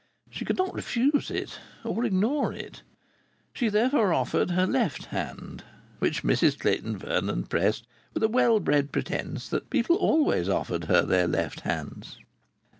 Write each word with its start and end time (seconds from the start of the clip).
She 0.31 0.45
could 0.45 0.57
not 0.57 0.73
refuse 0.73 1.29
it, 1.29 1.59
or 1.83 2.05
ignore 2.05 2.51
it. 2.53 2.81
She 3.53 3.69
therefore 3.69 4.11
offered 4.15 4.49
her 4.49 4.65
left 4.65 5.05
hand, 5.05 5.63
which 5.99 6.23
Mrs 6.23 6.57
Clayton 6.57 6.97
Vernon 6.97 7.43
pressed 7.43 7.85
with 8.15 8.23
a 8.23 8.27
well 8.27 8.59
bred 8.59 8.91
pretence 8.91 9.47
that 9.49 9.69
people 9.69 9.95
always 9.97 10.49
offered 10.49 10.85
her 10.85 11.03
their 11.03 11.27
left 11.27 11.59
hands. 11.59 12.17